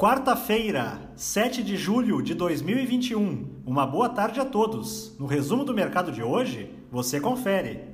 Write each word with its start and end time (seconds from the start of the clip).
Quarta-feira, 0.00 1.12
7 1.14 1.62
de 1.62 1.76
julho 1.76 2.22
de 2.22 2.32
2021. 2.32 3.60
Uma 3.66 3.86
boa 3.86 4.08
tarde 4.08 4.40
a 4.40 4.46
todos. 4.46 5.14
No 5.18 5.26
resumo 5.26 5.62
do 5.62 5.74
mercado 5.74 6.10
de 6.10 6.22
hoje, 6.22 6.74
você 6.90 7.20
confere. 7.20 7.84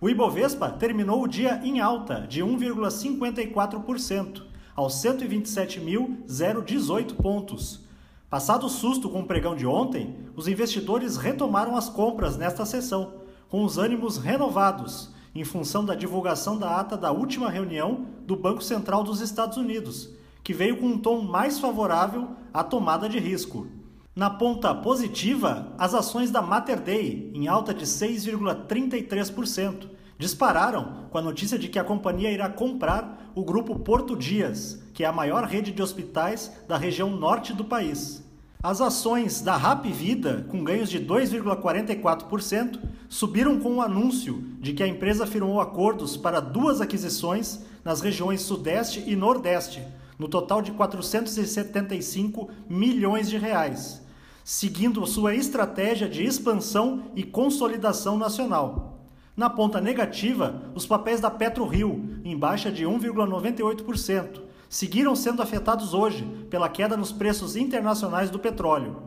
O 0.00 0.08
Ibovespa 0.08 0.70
terminou 0.70 1.22
o 1.22 1.28
dia 1.28 1.60
em 1.62 1.78
alta 1.78 2.26
de 2.26 2.42
1,54%, 2.42 4.42
aos 4.74 4.94
127.018 4.94 7.14
pontos. 7.16 7.84
Passado 8.30 8.64
o 8.64 8.70
susto 8.70 9.10
com 9.10 9.20
o 9.20 9.26
pregão 9.26 9.54
de 9.54 9.66
ontem, 9.66 10.16
os 10.34 10.48
investidores 10.48 11.18
retomaram 11.18 11.76
as 11.76 11.90
compras 11.90 12.38
nesta 12.38 12.64
sessão, 12.64 13.16
com 13.50 13.64
os 13.64 13.76
ânimos 13.76 14.16
renovados, 14.16 15.10
em 15.34 15.44
função 15.44 15.84
da 15.84 15.94
divulgação 15.94 16.56
da 16.56 16.80
ata 16.80 16.96
da 16.96 17.12
última 17.12 17.50
reunião 17.50 18.06
do 18.26 18.34
Banco 18.34 18.62
Central 18.62 19.04
dos 19.04 19.20
Estados 19.20 19.58
Unidos 19.58 20.18
que 20.42 20.54
veio 20.54 20.76
com 20.76 20.86
um 20.86 20.98
tom 20.98 21.22
mais 21.22 21.58
favorável 21.58 22.28
à 22.52 22.64
tomada 22.64 23.08
de 23.08 23.18
risco. 23.18 23.66
Na 24.14 24.28
ponta 24.28 24.74
positiva, 24.74 25.72
as 25.78 25.94
ações 25.94 26.30
da 26.30 26.42
Mater 26.42 26.80
Dei, 26.80 27.30
em 27.34 27.48
alta 27.48 27.72
de 27.72 27.86
6,33%, 27.86 29.88
dispararam 30.18 31.06
com 31.10 31.16
a 31.16 31.22
notícia 31.22 31.58
de 31.58 31.68
que 31.68 31.78
a 31.78 31.84
companhia 31.84 32.30
irá 32.30 32.48
comprar 32.48 33.30
o 33.34 33.44
grupo 33.44 33.78
Porto 33.78 34.16
Dias, 34.16 34.82
que 34.92 35.04
é 35.04 35.06
a 35.06 35.12
maior 35.12 35.44
rede 35.44 35.72
de 35.72 35.82
hospitais 35.82 36.52
da 36.68 36.76
região 36.76 37.08
norte 37.08 37.54
do 37.54 37.64
país. 37.64 38.22
As 38.62 38.82
ações 38.82 39.40
da 39.40 39.56
Rap 39.56 39.90
Vida, 39.90 40.44
com 40.50 40.62
ganhos 40.62 40.90
de 40.90 41.00
2,44%, 41.00 42.78
subiram 43.08 43.58
com 43.58 43.76
o 43.76 43.80
anúncio 43.80 44.44
de 44.60 44.74
que 44.74 44.82
a 44.82 44.86
empresa 44.86 45.26
firmou 45.26 45.62
acordos 45.62 46.18
para 46.18 46.40
duas 46.40 46.82
aquisições 46.82 47.64
nas 47.82 48.02
regiões 48.02 48.42
Sudeste 48.42 49.02
e 49.06 49.16
Nordeste, 49.16 49.82
no 50.20 50.28
total 50.28 50.60
de 50.60 50.70
475 50.72 52.50
milhões 52.68 53.30
de 53.30 53.38
reais, 53.38 54.04
seguindo 54.44 55.06
sua 55.06 55.34
estratégia 55.34 56.06
de 56.06 56.22
expansão 56.22 57.04
e 57.16 57.24
consolidação 57.24 58.18
nacional. 58.18 58.98
Na 59.34 59.48
ponta 59.48 59.80
negativa, 59.80 60.60
os 60.74 60.84
papéis 60.84 61.20
da 61.20 61.30
PetroRio, 61.30 62.20
em 62.22 62.36
baixa 62.36 62.70
de 62.70 62.84
1,98%, 62.84 64.42
seguiram 64.68 65.16
sendo 65.16 65.40
afetados 65.40 65.94
hoje 65.94 66.22
pela 66.50 66.68
queda 66.68 66.98
nos 66.98 67.12
preços 67.12 67.56
internacionais 67.56 68.28
do 68.28 68.38
petróleo. 68.38 69.02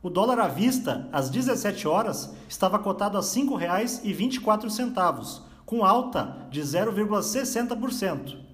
O 0.00 0.08
dólar 0.08 0.38
à 0.38 0.46
vista, 0.46 1.08
às 1.10 1.28
17 1.28 1.88
horas, 1.88 2.32
estava 2.48 2.78
cotado 2.78 3.18
a 3.18 3.20
R$ 3.20 3.26
5,24, 3.26 5.40
com 5.66 5.84
alta 5.84 6.46
de 6.52 6.60
0,60%. 6.60 8.51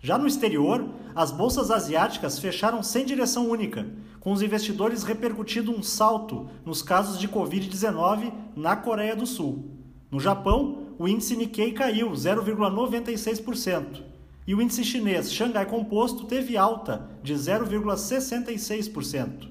Já 0.00 0.16
no 0.16 0.28
exterior, 0.28 0.88
as 1.12 1.32
bolsas 1.32 1.72
asiáticas 1.72 2.38
fecharam 2.38 2.84
sem 2.84 3.04
direção 3.04 3.50
única, 3.50 3.84
com 4.20 4.30
os 4.32 4.40
investidores 4.42 5.02
repercutindo 5.02 5.72
um 5.72 5.82
salto 5.82 6.48
nos 6.64 6.82
casos 6.82 7.18
de 7.18 7.28
Covid-19 7.28 8.32
na 8.54 8.76
Coreia 8.76 9.16
do 9.16 9.26
Sul. 9.26 9.72
No 10.08 10.20
Japão, 10.20 10.86
o 10.98 11.08
índice 11.08 11.34
Nikkei 11.36 11.72
caiu 11.72 12.12
0,96% 12.12 14.04
e 14.46 14.54
o 14.54 14.62
índice 14.62 14.84
chinês 14.84 15.32
Xangai 15.32 15.66
Composto 15.66 16.26
teve 16.26 16.56
alta 16.56 17.10
de 17.22 17.34
0,66%. 17.34 19.48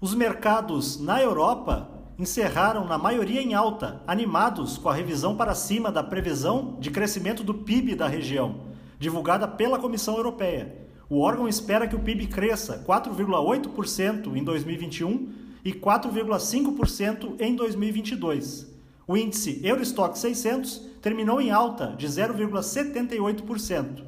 Os 0.00 0.14
mercados 0.14 1.00
na 1.00 1.20
Europa 1.20 1.90
encerraram 2.16 2.86
na 2.86 2.96
maioria 2.96 3.42
em 3.42 3.54
alta, 3.54 4.00
animados 4.06 4.78
com 4.78 4.88
a 4.88 4.94
revisão 4.94 5.36
para 5.36 5.52
cima 5.54 5.90
da 5.90 6.04
previsão 6.04 6.76
de 6.78 6.92
crescimento 6.92 7.42
do 7.42 7.54
PIB 7.54 7.96
da 7.96 8.06
região 8.06 8.69
divulgada 9.00 9.48
pela 9.48 9.78
Comissão 9.78 10.14
Europeia. 10.16 10.76
O 11.08 11.20
órgão 11.20 11.48
espera 11.48 11.88
que 11.88 11.96
o 11.96 12.00
PIB 12.00 12.26
cresça 12.26 12.84
4,8% 12.86 14.36
em 14.36 14.44
2021 14.44 15.32
e 15.64 15.72
4,5% 15.72 17.36
em 17.40 17.56
2022. 17.56 18.68
O 19.08 19.16
índice 19.16 19.58
Eurostock 19.64 20.18
600 20.18 20.86
terminou 21.00 21.40
em 21.40 21.50
alta 21.50 21.96
de 21.96 22.06
0,78%. 22.06 24.04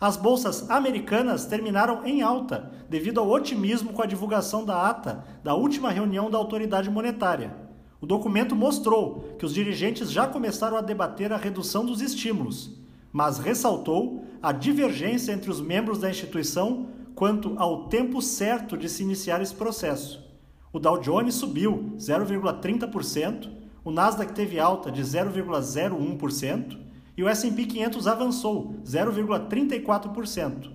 As 0.00 0.16
bolsas 0.16 0.70
americanas 0.70 1.44
terminaram 1.44 2.06
em 2.06 2.22
alta 2.22 2.72
devido 2.88 3.18
ao 3.20 3.28
otimismo 3.28 3.92
com 3.92 4.00
a 4.00 4.06
divulgação 4.06 4.64
da 4.64 4.88
ata 4.88 5.24
da 5.42 5.54
última 5.54 5.90
reunião 5.90 6.30
da 6.30 6.38
autoridade 6.38 6.88
monetária. 6.88 7.54
O 8.00 8.06
documento 8.06 8.56
mostrou 8.56 9.34
que 9.38 9.44
os 9.44 9.52
dirigentes 9.52 10.10
já 10.10 10.26
começaram 10.26 10.78
a 10.78 10.80
debater 10.80 11.32
a 11.32 11.36
redução 11.36 11.84
dos 11.84 12.00
estímulos, 12.00 12.79
mas 13.12 13.38
ressaltou 13.38 14.24
a 14.42 14.52
divergência 14.52 15.32
entre 15.32 15.50
os 15.50 15.60
membros 15.60 15.98
da 15.98 16.10
instituição 16.10 16.88
quanto 17.14 17.54
ao 17.58 17.88
tempo 17.88 18.22
certo 18.22 18.76
de 18.76 18.88
se 18.88 19.02
iniciar 19.02 19.42
esse 19.42 19.54
processo. 19.54 20.24
O 20.72 20.78
Dow 20.78 20.98
Jones 20.98 21.34
subiu 21.34 21.92
0,30%, 21.98 23.50
o 23.84 23.90
Nasdaq 23.90 24.32
teve 24.32 24.58
alta 24.58 24.90
de 24.90 25.02
0,01% 25.02 26.78
e 27.16 27.22
o 27.22 27.28
S&P 27.28 27.66
500 27.66 28.06
avançou 28.06 28.74
0,34%. 28.84 30.70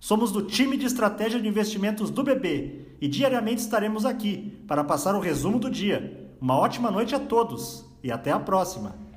Somos 0.00 0.32
do 0.32 0.42
time 0.42 0.76
de 0.76 0.86
estratégia 0.86 1.40
de 1.40 1.48
investimentos 1.48 2.10
do 2.10 2.22
BB 2.22 2.96
e 3.00 3.08
diariamente 3.08 3.60
estaremos 3.60 4.04
aqui 4.04 4.62
para 4.66 4.84
passar 4.84 5.14
o 5.14 5.20
resumo 5.20 5.58
do 5.58 5.70
dia. 5.70 6.28
Uma 6.40 6.58
ótima 6.58 6.90
noite 6.90 7.14
a 7.14 7.18
todos 7.18 7.84
e 8.02 8.10
até 8.10 8.30
a 8.30 8.40
próxima! 8.40 9.13